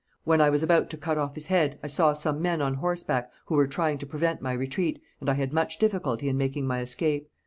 [0.23, 3.29] 'When I was about to cut off his head, I saw some men on horseback,
[3.45, 6.79] who were trying to prevent my retreat, and I had much difficulty in making my
[6.79, 7.29] escape.